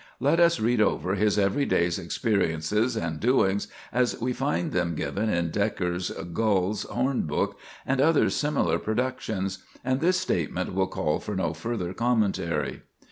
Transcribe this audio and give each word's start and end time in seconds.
Let 0.19 0.39
us 0.39 0.59
read 0.59 0.81
over 0.81 1.13
his 1.13 1.37
every 1.37 1.63
day's 1.67 1.99
experiences 1.99 2.95
and 2.97 3.19
doings 3.19 3.67
as 3.93 4.19
we 4.19 4.33
find 4.33 4.71
them 4.71 4.95
given 4.95 5.29
in 5.29 5.51
Dekker's 5.51 6.09
"Gull's 6.33 6.85
Horn 6.85 7.21
Book" 7.27 7.59
and 7.85 8.01
other 8.01 8.31
similar 8.31 8.79
productions, 8.79 9.59
and 9.85 9.99
this 10.01 10.19
statement 10.19 10.73
will 10.73 10.87
call 10.87 11.19
for 11.19 11.35
no 11.35 11.53
further 11.53 11.93
commentary. 11.93 12.81